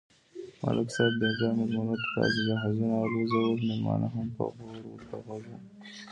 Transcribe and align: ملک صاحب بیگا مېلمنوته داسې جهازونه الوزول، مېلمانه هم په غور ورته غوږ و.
ملک 0.61 0.87
صاحب 0.95 1.13
بیگا 1.19 1.47
مېلمنوته 1.57 2.07
داسې 2.15 2.39
جهازونه 2.47 2.95
الوزول، 3.05 3.57
مېلمانه 3.67 4.07
هم 4.13 4.27
په 4.35 4.43
غور 4.55 4.81
ورته 4.91 5.15
غوږ 5.25 5.43
و. 5.49 5.51